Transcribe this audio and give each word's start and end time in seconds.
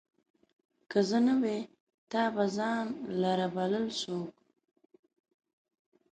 که 0.89 0.99
زه 1.09 1.19
نه 1.25 1.35
وای، 1.41 1.61
تا 2.11 2.23
به 2.35 2.45
ځان 2.57 2.85
لره 3.21 3.47
بلل 3.55 3.85
څوک 4.01 4.33